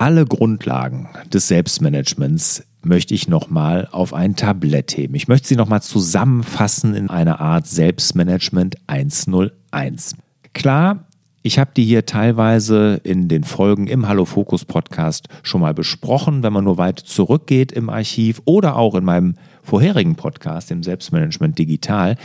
[0.00, 5.16] Alle Grundlagen des Selbstmanagements möchte ich nochmal auf ein Tablett heben.
[5.16, 10.14] Ich möchte sie nochmal zusammenfassen in einer Art Selbstmanagement 101.
[10.54, 11.08] Klar,
[11.42, 16.44] ich habe die hier teilweise in den Folgen im Hallo Fokus Podcast schon mal besprochen,
[16.44, 19.34] wenn man nur weit zurückgeht im Archiv oder auch in meinem
[19.68, 22.16] vorherigen Podcast, dem Selbstmanagement Digital.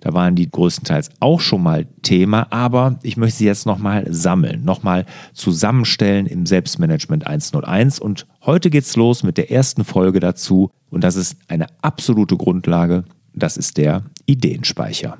[0.00, 4.64] Da waren die größtenteils auch schon mal Thema, aber ich möchte sie jetzt nochmal sammeln,
[4.64, 5.04] nochmal
[5.34, 7.98] zusammenstellen im Selbstmanagement 101.
[7.98, 10.70] Und heute geht's los mit der ersten Folge dazu.
[10.90, 13.04] Und das ist eine absolute Grundlage.
[13.34, 15.18] Das ist der Ideenspeicher.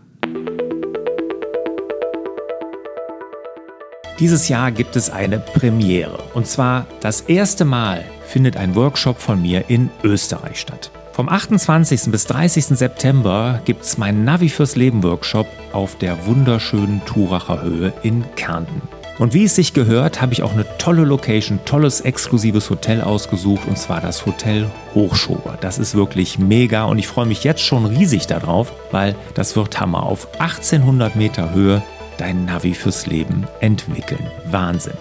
[4.20, 6.22] Dieses Jahr gibt es eine Premiere.
[6.34, 10.92] Und zwar das erste Mal findet ein Workshop von mir in Österreich statt.
[11.12, 12.10] Vom 28.
[12.10, 12.64] bis 30.
[12.68, 18.80] September gibt es meinen Navi fürs Leben Workshop auf der wunderschönen Turacher Höhe in Kärnten.
[19.18, 23.68] Und wie es sich gehört, habe ich auch eine tolle Location, tolles exklusives Hotel ausgesucht
[23.68, 25.58] und zwar das Hotel Hochschober.
[25.60, 29.78] Das ist wirklich mega und ich freue mich jetzt schon riesig darauf, weil das wird
[29.78, 31.82] Hammer auf 1800 Meter Höhe
[32.16, 34.26] dein Navi fürs Leben entwickeln.
[34.50, 34.94] Wahnsinn.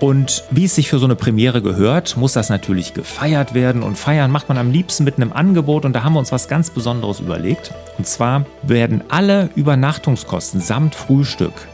[0.00, 3.82] Und wie es sich für so eine Premiere gehört, muss das natürlich gefeiert werden.
[3.82, 5.84] Und feiern macht man am liebsten mit einem Angebot.
[5.84, 7.72] Und da haben wir uns was ganz Besonderes überlegt.
[7.98, 11.66] Und zwar werden alle Übernachtungskosten samt Frühstück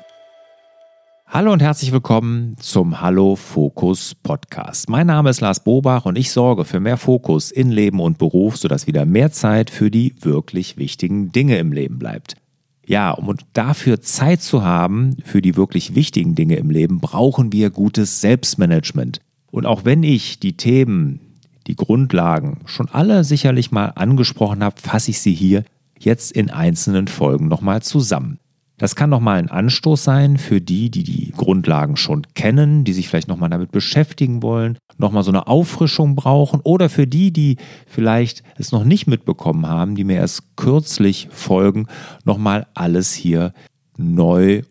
[1.29, 4.89] Hallo und herzlich willkommen zum Hallo Fokus Podcast.
[4.89, 8.57] Mein Name ist Lars Bobach und ich sorge für mehr Fokus in Leben und Beruf,
[8.57, 12.37] sodass wieder mehr Zeit für die wirklich wichtigen Dinge im Leben bleibt.
[12.87, 17.71] Ja, um dafür Zeit zu haben, für die wirklich wichtigen Dinge im Leben, brauchen wir
[17.71, 19.21] gutes Selbstmanagement.
[19.51, 21.21] Und auch wenn ich die Themen,
[21.67, 25.65] die Grundlagen schon alle sicherlich mal angesprochen habe, fasse ich sie hier
[25.99, 28.39] jetzt in einzelnen Folgen nochmal zusammen.
[28.79, 33.09] Das kann nochmal ein Anstoß sein für die, die die Grundlagen schon kennen, die sich
[33.09, 38.43] vielleicht nochmal damit beschäftigen wollen, nochmal so eine Auffrischung brauchen oder für die, die vielleicht
[38.59, 41.87] es noch nicht mitbekommen haben, die mir erst kürzlich folgen,
[42.25, 43.55] nochmal alles hier
[43.97, 44.63] neu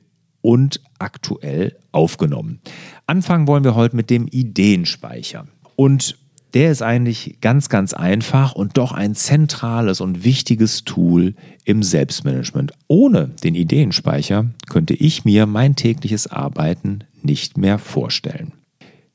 [0.42, 2.60] und aktuell aufgenommen.
[3.08, 5.48] Anfangen wollen wir heute mit dem Ideenspeicher.
[5.76, 6.18] Und
[6.56, 11.36] der ist eigentlich ganz, ganz einfach und doch ein zentrales und wichtiges Tool
[11.66, 12.72] im Selbstmanagement.
[12.88, 18.54] Ohne den Ideenspeicher könnte ich mir mein tägliches Arbeiten nicht mehr vorstellen.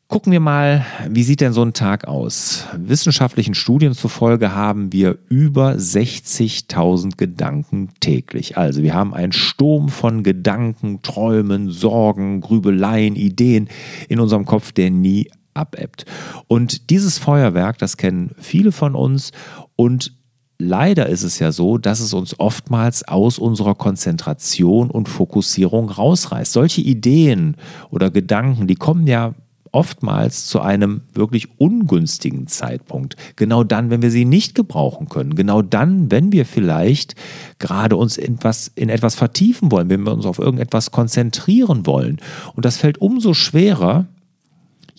[0.08, 2.66] Gucken wir mal, wie sieht denn so ein Tag aus?
[2.76, 8.58] Wissenschaftlichen Studien zufolge haben wir über 60.000 Gedanken täglich.
[8.58, 13.68] Also wir haben einen Sturm von Gedanken, Träumen, Sorgen, Grübeleien, Ideen
[14.08, 16.04] in unserem Kopf, der nie abebbt.
[16.46, 19.32] Und dieses Feuerwerk, das kennen viele von uns
[19.76, 20.12] und
[20.58, 26.52] leider ist es ja so, dass es uns oftmals aus unserer Konzentration und Fokussierung rausreißt.
[26.52, 27.56] Solche Ideen
[27.90, 29.34] oder Gedanken, die kommen ja
[29.72, 33.16] oftmals zu einem wirklich ungünstigen Zeitpunkt.
[33.36, 35.34] Genau dann, wenn wir sie nicht gebrauchen können.
[35.36, 37.14] Genau dann, wenn wir vielleicht
[37.58, 42.18] gerade uns in etwas, in etwas vertiefen wollen, wenn wir uns auf irgendetwas konzentrieren wollen.
[42.54, 44.06] Und das fällt umso schwerer,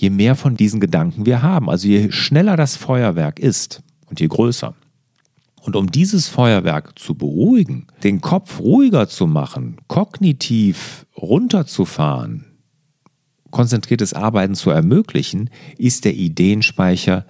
[0.02, 1.70] je mehr von diesen Gedanken wir haben.
[1.70, 4.74] Also je schneller das Feuerwerk ist und je größer.
[5.62, 12.46] Und um dieses Feuerwerk zu beruhigen, den Kopf ruhiger zu machen, kognitiv runterzufahren,
[13.52, 17.28] konzentriertes Arbeiten zu ermöglichen, ist der Ideenspeicher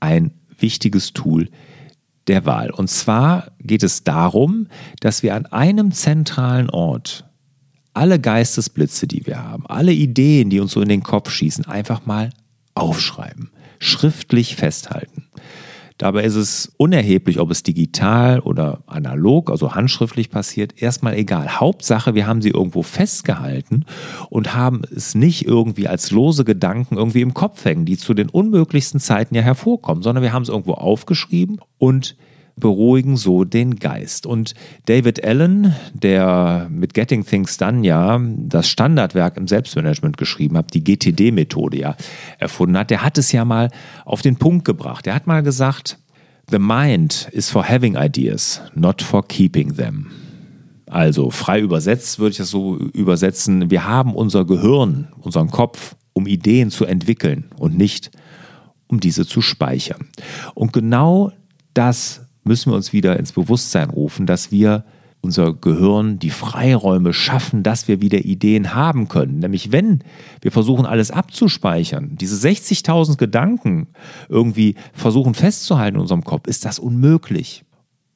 [0.00, 1.48] ein wichtiges Tool
[2.26, 2.72] der Wahl.
[2.72, 4.66] Und zwar geht es darum,
[4.98, 7.24] dass wir an einem zentralen Ort
[7.94, 12.04] alle Geistesblitze, die wir haben, alle Ideen, die uns so in den Kopf schießen, einfach
[12.06, 12.30] mal
[12.74, 15.28] aufschreiben, schriftlich festhalten.
[15.96, 21.60] Dabei ist es unerheblich, ob es digital oder analog, also handschriftlich passiert, erstmal egal.
[21.60, 23.84] Hauptsache, wir haben sie irgendwo festgehalten
[24.28, 28.28] und haben es nicht irgendwie als lose Gedanken irgendwie im Kopf hängen, die zu den
[28.28, 32.16] unmöglichsten Zeiten ja hervorkommen, sondern wir haben es irgendwo aufgeschrieben und
[32.56, 34.26] beruhigen so den Geist.
[34.26, 34.54] Und
[34.86, 40.84] David Allen, der mit Getting Things Done ja das Standardwerk im Selbstmanagement geschrieben hat, die
[40.84, 41.96] GTD-Methode ja
[42.38, 43.70] erfunden hat, der hat es ja mal
[44.04, 45.06] auf den Punkt gebracht.
[45.06, 45.98] Er hat mal gesagt,
[46.50, 50.10] The mind is for having ideas, not for keeping them.
[50.86, 56.26] Also frei übersetzt würde ich das so übersetzen, wir haben unser Gehirn, unseren Kopf, um
[56.26, 58.10] Ideen zu entwickeln und nicht
[58.86, 60.08] um diese zu speichern.
[60.54, 61.32] Und genau
[61.72, 64.84] das müssen wir uns wieder ins Bewusstsein rufen, dass wir
[65.24, 69.38] unser Gehirn die Freiräume schaffen, dass wir wieder Ideen haben können.
[69.38, 70.04] Nämlich wenn
[70.42, 73.88] wir versuchen, alles abzuspeichern, diese 60.000 Gedanken
[74.28, 77.64] irgendwie versuchen festzuhalten in unserem Kopf, ist das unmöglich.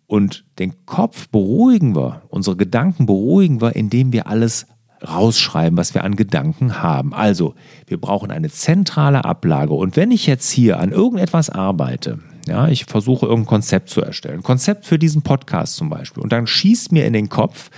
[0.07, 4.67] Und den Kopf beruhigen wir, unsere Gedanken beruhigen wir, indem wir alles
[5.07, 7.15] rausschreiben, was wir an Gedanken haben.
[7.15, 7.55] Also,
[7.87, 9.75] wir brauchen eine zentrale Ablage.
[9.75, 14.43] Und wenn ich jetzt hier an irgendetwas arbeite, ja, ich versuche irgendein Konzept zu erstellen,
[14.43, 17.71] Konzept für diesen Podcast zum Beispiel, und dann schießt mir in den Kopf,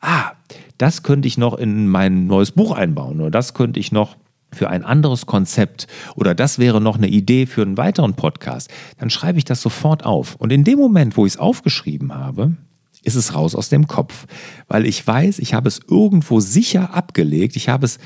[0.00, 0.32] ah,
[0.78, 4.16] das könnte ich noch in mein neues Buch einbauen oder das könnte ich noch
[4.52, 9.10] für ein anderes Konzept oder das wäre noch eine Idee für einen weiteren Podcast, dann
[9.10, 10.36] schreibe ich das sofort auf.
[10.36, 12.56] Und in dem Moment, wo ich es aufgeschrieben habe,
[13.02, 14.26] ist es raus aus dem Kopf,
[14.66, 17.98] weil ich weiß, ich habe es irgendwo sicher abgelegt, ich habe es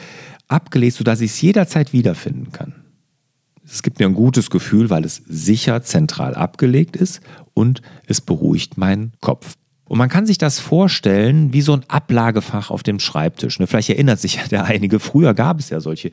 [0.48, 2.81] abgelegt, sodass ich es jederzeit wiederfinden kann.
[3.64, 7.20] Es gibt mir ein gutes Gefühl, weil es sicher zentral abgelegt ist
[7.54, 9.56] und es beruhigt meinen Kopf.
[9.92, 13.58] Und man kann sich das vorstellen wie so ein Ablagefach auf dem Schreibtisch.
[13.58, 13.66] Ne?
[13.66, 16.12] Vielleicht erinnert sich ja der einige, früher gab es ja solche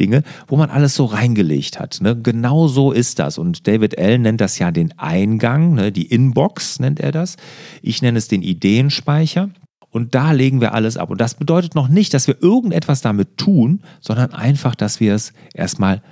[0.00, 1.98] Dinge, wo man alles so reingelegt hat.
[2.00, 2.16] Ne?
[2.16, 3.36] Genau so ist das.
[3.36, 5.92] Und David Allen nennt das ja den Eingang, ne?
[5.92, 7.36] die Inbox nennt er das.
[7.82, 9.50] Ich nenne es den Ideenspeicher.
[9.90, 11.10] Und da legen wir alles ab.
[11.10, 15.34] Und das bedeutet noch nicht, dass wir irgendetwas damit tun, sondern einfach, dass wir es
[15.52, 16.02] erstmal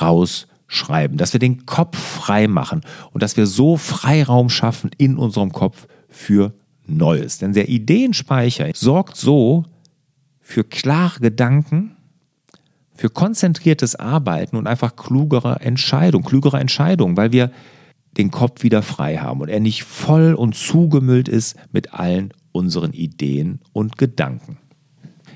[0.00, 5.52] rausschreiben, dass wir den Kopf frei machen und dass wir so Freiraum schaffen in unserem
[5.52, 6.54] Kopf für
[6.86, 7.38] Neues.
[7.38, 9.64] Denn der Ideenspeicher sorgt so
[10.40, 11.96] für klare Gedanken,
[12.94, 17.50] für konzentriertes Arbeiten und einfach klugere Entscheidungen, klügere Entscheidungen, weil wir
[18.16, 22.92] den Kopf wieder frei haben und er nicht voll und zugemüllt ist mit allen unseren
[22.92, 24.58] Ideen und Gedanken.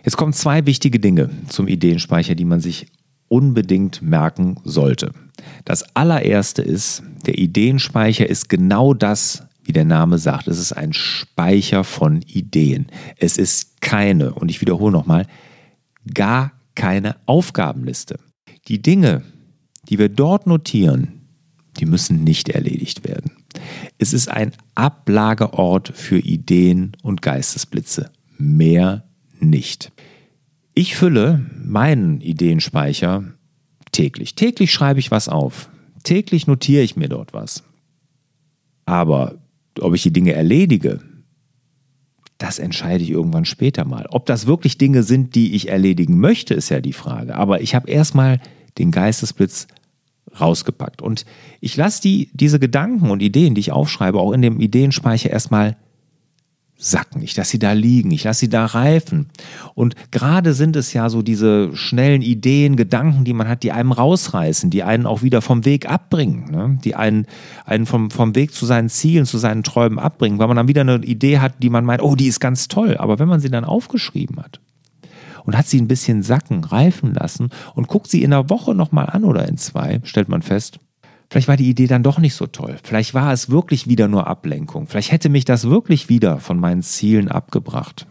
[0.04, 2.86] Jetzt kommen zwei wichtige Dinge zum Ideenspeicher, die man sich
[3.30, 5.12] unbedingt merken sollte.
[5.64, 10.92] Das allererste ist, der Ideenspeicher ist genau das, wie der Name sagt, es ist ein
[10.92, 12.88] Speicher von Ideen.
[13.16, 15.26] Es ist keine, und ich wiederhole nochmal,
[16.12, 18.18] gar keine Aufgabenliste.
[18.66, 19.22] Die Dinge,
[19.88, 21.20] die wir dort notieren,
[21.78, 23.30] die müssen nicht erledigt werden.
[23.98, 28.10] Es ist ein Ablageort für Ideen und Geistesblitze.
[28.38, 29.04] Mehr
[29.38, 29.92] nicht.
[30.74, 33.24] Ich fülle meinen Ideenspeicher
[33.92, 34.34] täglich.
[34.34, 35.68] Täglich schreibe ich was auf.
[36.02, 37.64] Täglich notiere ich mir dort was.
[38.86, 39.38] Aber
[39.80, 41.00] ob ich die Dinge erledige,
[42.38, 44.06] das entscheide ich irgendwann später mal.
[44.10, 47.36] Ob das wirklich Dinge sind, die ich erledigen möchte, ist ja die Frage.
[47.36, 48.40] Aber ich habe erstmal
[48.78, 49.66] den Geistesblitz
[50.40, 51.02] rausgepackt.
[51.02, 51.26] Und
[51.60, 55.76] ich lasse die, diese Gedanken und Ideen, die ich aufschreibe, auch in dem Ideenspeicher erstmal
[56.80, 57.22] sacken.
[57.22, 59.28] Ich lasse sie da liegen, ich lasse sie da reifen.
[59.74, 63.92] Und gerade sind es ja so diese schnellen Ideen, Gedanken, die man hat, die einem
[63.92, 66.78] rausreißen, die einen auch wieder vom Weg abbringen, ne?
[66.82, 67.26] die einen,
[67.66, 70.80] einen vom, vom Weg zu seinen Zielen, zu seinen Träumen abbringen, weil man dann wieder
[70.80, 72.96] eine Idee hat, die man meint, oh, die ist ganz toll.
[72.96, 74.60] Aber wenn man sie dann aufgeschrieben hat
[75.44, 79.06] und hat sie ein bisschen sacken, reifen lassen und guckt sie in einer Woche nochmal
[79.06, 80.80] an oder in zwei, stellt man fest,
[81.30, 82.76] Vielleicht war die Idee dann doch nicht so toll.
[82.82, 84.88] Vielleicht war es wirklich wieder nur Ablenkung.
[84.88, 88.08] Vielleicht hätte mich das wirklich wieder von meinen Zielen abgebracht.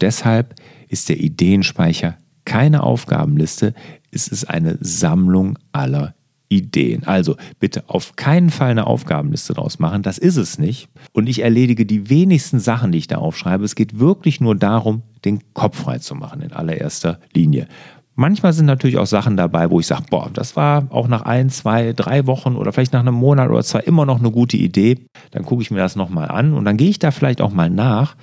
[0.00, 0.54] Deshalb
[0.88, 3.74] ist der Ideenspeicher keine Aufgabenliste,
[4.10, 6.14] es ist eine Sammlung aller
[6.48, 7.04] Ideen.
[7.04, 10.88] Also bitte auf keinen Fall eine Aufgabenliste draus machen, das ist es nicht.
[11.12, 13.64] Und ich erledige die wenigsten Sachen, die ich da aufschreibe.
[13.64, 17.68] Es geht wirklich nur darum, den Kopf frei zu machen in allererster Linie.
[18.14, 21.48] Manchmal sind natürlich auch Sachen dabei, wo ich sage, boah, das war auch nach ein,
[21.48, 25.06] zwei, drei Wochen oder vielleicht nach einem Monat oder zwei immer noch eine gute Idee.
[25.30, 27.70] Dann gucke ich mir das nochmal an und dann gehe ich da vielleicht auch mal
[27.70, 28.16] nach.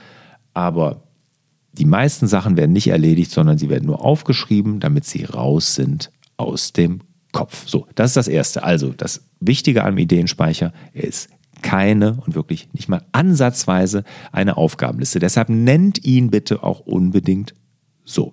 [0.54, 1.04] Aber
[1.74, 6.12] die meisten Sachen werden nicht erledigt, sondern sie werden nur aufgeschrieben, damit sie raus sind
[6.38, 7.68] aus dem Kopf.
[7.68, 8.64] So, das ist das Erste.
[8.64, 11.30] Also, das Wichtige am Ideenspeicher, er ist
[11.62, 15.20] keine und wirklich nicht mal ansatzweise eine Aufgabenliste.
[15.20, 17.54] Deshalb nennt ihn bitte auch unbedingt
[18.04, 18.32] so.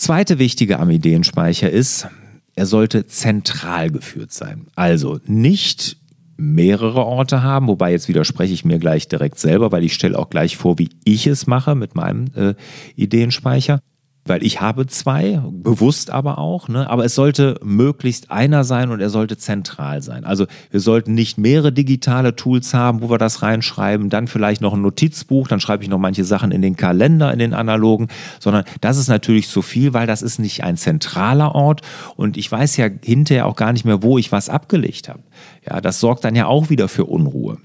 [0.00, 2.08] Zweite wichtige am Ideenspeicher ist,
[2.56, 4.66] er sollte zentral geführt sein.
[4.74, 5.98] Also nicht
[6.38, 10.30] mehrere Orte haben, wobei jetzt widerspreche ich mir gleich direkt selber, weil ich stelle auch
[10.30, 12.54] gleich vor, wie ich es mache mit meinem äh,
[12.96, 13.80] Ideenspeicher
[14.24, 16.88] weil ich habe zwei, bewusst aber auch, ne?
[16.88, 20.24] aber es sollte möglichst einer sein und er sollte zentral sein.
[20.24, 24.74] Also wir sollten nicht mehrere digitale Tools haben, wo wir das reinschreiben, dann vielleicht noch
[24.74, 28.08] ein Notizbuch, dann schreibe ich noch manche Sachen in den Kalender, in den analogen,
[28.38, 31.80] sondern das ist natürlich zu viel, weil das ist nicht ein zentraler Ort
[32.16, 35.20] und ich weiß ja hinterher auch gar nicht mehr, wo ich was abgelegt habe.
[35.68, 37.58] Ja, das sorgt dann ja auch wieder für Unruhe.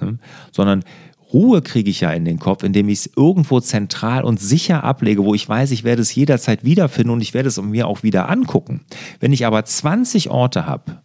[0.00, 0.18] Ne?
[0.50, 0.84] Sondern
[1.32, 5.24] Ruhe kriege ich ja in den Kopf, indem ich es irgendwo zentral und sicher ablege,
[5.24, 8.28] wo ich weiß, ich werde es jederzeit wiederfinden und ich werde es mir auch wieder
[8.28, 8.82] angucken.
[9.20, 11.00] Wenn ich aber 20 Orte habe,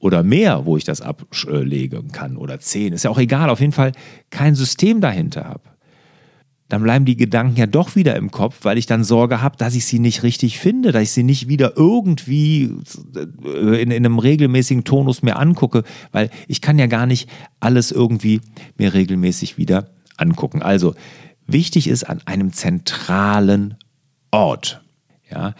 [0.00, 3.72] oder mehr, wo ich das ablegen kann oder 10, ist ja auch egal, auf jeden
[3.72, 3.92] Fall
[4.28, 5.73] kein System dahinter habe
[6.74, 9.76] dann bleiben die Gedanken ja doch wieder im Kopf, weil ich dann Sorge habe, dass
[9.76, 12.74] ich sie nicht richtig finde, dass ich sie nicht wieder irgendwie
[13.14, 17.92] äh, in, in, einem regelmäßigen Tonus mir angucke, weil ich kann ja gar nicht alles
[17.92, 18.40] irgendwie
[18.76, 20.62] mir regelmäßig wieder angucken.
[20.62, 20.96] Also
[21.46, 23.76] wichtig ist an einem zentralen
[24.32, 24.82] Ort.
[25.30, 25.54] Ja,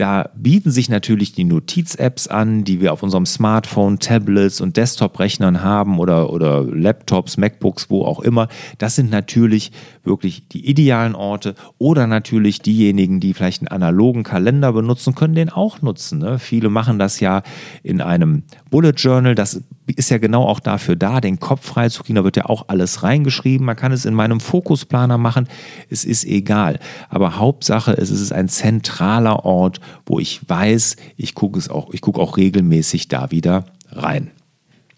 [0.00, 5.62] da bieten sich natürlich die Notiz-Apps an, die wir auf unserem Smartphone, Tablets und Desktop-Rechnern
[5.62, 8.48] haben oder, oder Laptops, MacBooks, wo auch immer.
[8.78, 14.72] Das sind natürlich wirklich die idealen Orte oder natürlich diejenigen, die vielleicht einen analogen Kalender
[14.72, 16.18] benutzen, können den auch nutzen.
[16.20, 16.38] Ne?
[16.38, 17.42] Viele machen das ja
[17.82, 19.34] in einem Bullet Journal.
[19.34, 22.16] Das ist ja genau auch dafür da, den Kopf freizukriegen.
[22.16, 23.66] Da wird ja auch alles reingeschrieben.
[23.66, 25.48] Man kann es in meinem Fokusplaner machen.
[25.88, 26.78] Es ist egal.
[27.08, 32.00] Aber Hauptsache, es ist ein zentraler Ort, wo ich weiß, ich gucke es auch, ich
[32.00, 34.30] gucke auch regelmäßig da wieder rein.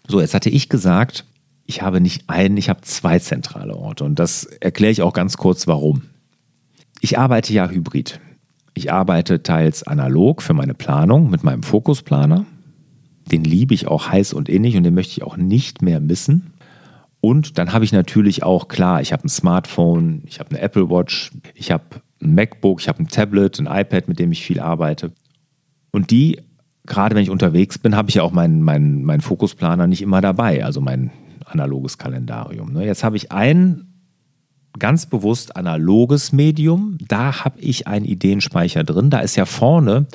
[0.07, 1.25] So, jetzt hatte ich gesagt,
[1.65, 4.03] ich habe nicht einen, ich habe zwei zentrale Orte.
[4.03, 6.03] Und das erkläre ich auch ganz kurz, warum.
[6.99, 8.19] Ich arbeite ja hybrid.
[8.73, 12.45] Ich arbeite teils analog für meine Planung mit meinem Fokusplaner
[13.31, 16.53] den liebe ich auch heiß und innig und den möchte ich auch nicht mehr missen.
[17.21, 20.89] Und dann habe ich natürlich auch, klar, ich habe ein Smartphone, ich habe eine Apple
[20.89, 21.83] Watch, ich habe
[22.21, 25.13] ein MacBook, ich habe ein Tablet, ein iPad, mit dem ich viel arbeite.
[25.91, 26.41] Und die,
[26.85, 30.19] gerade wenn ich unterwegs bin, habe ich ja auch meinen mein, mein Fokusplaner nicht immer
[30.19, 31.11] dabei, also mein
[31.45, 32.73] analoges Kalendarium.
[32.73, 32.85] Ne?
[32.85, 33.87] Jetzt habe ich ein
[34.79, 36.97] ganz bewusst analoges Medium.
[37.07, 39.09] Da habe ich einen Ideenspeicher drin.
[39.09, 40.07] Da ist ja vorne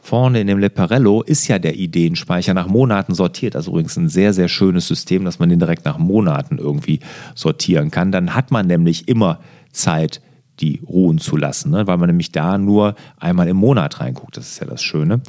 [0.00, 3.54] Vorne in dem Leparello ist ja der Ideenspeicher nach Monaten sortiert.
[3.54, 7.00] Also übrigens ein sehr, sehr schönes System, dass man den direkt nach Monaten irgendwie
[7.34, 8.10] sortieren kann.
[8.10, 9.40] Dann hat man nämlich immer
[9.72, 10.22] Zeit,
[10.60, 11.86] die ruhen zu lassen, ne?
[11.86, 14.36] weil man nämlich da nur einmal im Monat reinguckt.
[14.36, 15.20] Das ist ja das Schöne.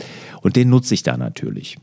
[0.41, 1.77] Und den nutze ich da natürlich.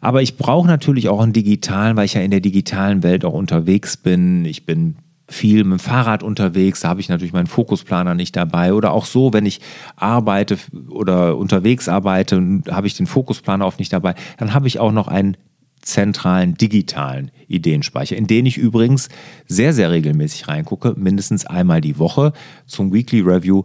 [0.00, 3.32] Aber ich brauche natürlich auch einen digitalen, weil ich ja in der digitalen Welt auch
[3.32, 4.44] unterwegs bin.
[4.44, 4.96] Ich bin
[5.34, 8.72] viel mit dem Fahrrad unterwegs, da habe ich natürlich meinen Fokusplaner nicht dabei.
[8.72, 9.60] Oder auch so, wenn ich
[9.96, 10.56] arbeite
[10.88, 14.14] oder unterwegs arbeite, habe ich den Fokusplaner oft nicht dabei.
[14.38, 15.36] Dann habe ich auch noch einen
[15.82, 19.08] zentralen digitalen Ideenspeicher, in den ich übrigens
[19.46, 22.32] sehr, sehr regelmäßig reingucke, mindestens einmal die Woche
[22.66, 23.64] zum Weekly Review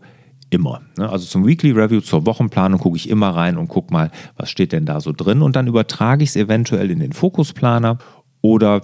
[0.50, 0.82] immer.
[0.98, 1.10] Ne?
[1.10, 4.72] Also zum Weekly Review, zur Wochenplanung gucke ich immer rein und gucke mal, was steht
[4.72, 8.00] denn da so drin und dann übertrage ich es eventuell in den Fokusplaner
[8.42, 8.82] oder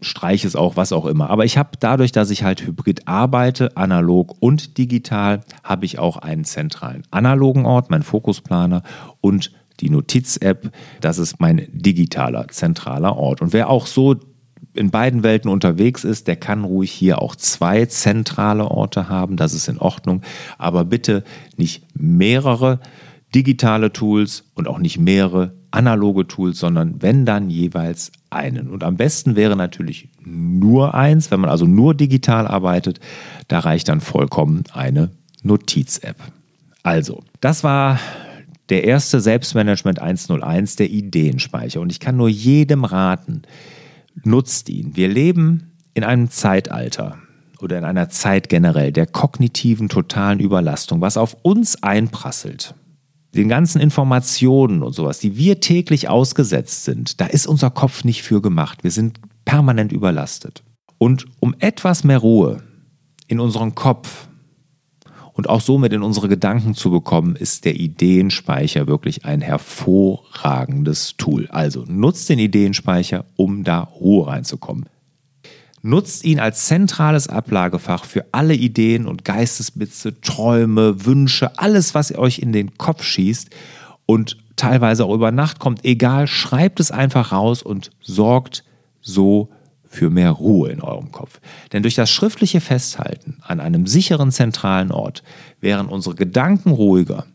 [0.00, 1.30] streiche es auch, was auch immer.
[1.30, 6.16] Aber ich habe dadurch, dass ich halt hybrid arbeite, analog und digital, habe ich auch
[6.16, 8.82] einen zentralen analogen Ort, meinen Fokusplaner
[9.20, 10.72] und die Notiz-App.
[11.00, 13.40] Das ist mein digitaler zentraler Ort.
[13.40, 14.16] Und wer auch so
[14.74, 19.36] in beiden Welten unterwegs ist, der kann ruhig hier auch zwei zentrale Orte haben.
[19.36, 20.22] Das ist in Ordnung.
[20.58, 21.24] Aber bitte
[21.56, 22.80] nicht mehrere
[23.34, 28.68] digitale Tools und auch nicht mehrere analoge Tools, sondern wenn dann jeweils einen.
[28.68, 33.00] Und am besten wäre natürlich nur eins, wenn man also nur digital arbeitet,
[33.48, 35.10] da reicht dann vollkommen eine
[35.42, 36.16] Notiz-App.
[36.82, 37.98] Also, das war
[38.68, 41.80] der erste Selbstmanagement 101, der Ideenspeicher.
[41.80, 43.42] Und ich kann nur jedem raten,
[44.24, 44.96] nutzt ihn.
[44.96, 47.18] Wir leben in einem Zeitalter
[47.60, 52.74] oder in einer Zeit generell der kognitiven totalen Überlastung, was auf uns einprasselt
[53.34, 58.22] den ganzen Informationen und sowas, die wir täglich ausgesetzt sind, da ist unser Kopf nicht
[58.22, 58.82] für gemacht.
[58.82, 60.62] Wir sind permanent überlastet.
[60.98, 62.62] Und um etwas mehr Ruhe
[63.28, 64.28] in unseren Kopf
[65.32, 71.46] und auch somit in unsere Gedanken zu bekommen, ist der Ideenspeicher wirklich ein hervorragendes Tool.
[71.48, 74.86] Also nutzt den Ideenspeicher, um da Ruhe reinzukommen.
[75.82, 82.38] Nutzt ihn als zentrales Ablagefach für alle Ideen und Geistesblitze, Träume, Wünsche, alles, was euch
[82.38, 83.48] in den Kopf schießt
[84.04, 85.84] und teilweise auch über Nacht kommt.
[85.84, 88.62] Egal, schreibt es einfach raus und sorgt
[89.00, 89.48] so
[89.88, 91.40] für mehr Ruhe in eurem Kopf.
[91.72, 95.22] Denn durch das schriftliche Festhalten an einem sicheren zentralen Ort
[95.60, 97.26] wären unsere Gedanken ruhiger,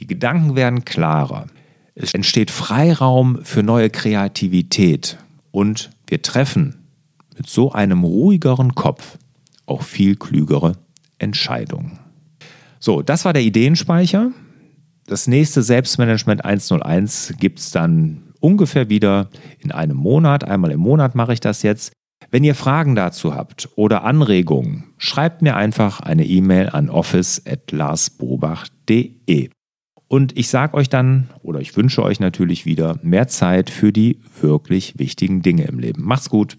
[0.00, 1.46] die Gedanken werden klarer,
[1.94, 5.18] es entsteht Freiraum für neue Kreativität
[5.50, 6.77] und wir treffen
[7.38, 9.16] mit so einem ruhigeren Kopf
[9.64, 10.72] auch viel klügere
[11.18, 11.98] Entscheidungen.
[12.80, 14.30] So, das war der Ideenspeicher.
[15.06, 20.44] Das nächste Selbstmanagement 101 gibt es dann ungefähr wieder in einem Monat.
[20.44, 21.92] Einmal im Monat mache ich das jetzt.
[22.30, 29.48] Wenn ihr Fragen dazu habt oder Anregungen, schreibt mir einfach eine E-Mail an office.larsbobach.de.
[30.08, 34.20] Und ich sage euch dann, oder ich wünsche euch natürlich wieder mehr Zeit für die
[34.40, 36.02] wirklich wichtigen Dinge im Leben.
[36.02, 36.58] Macht's gut.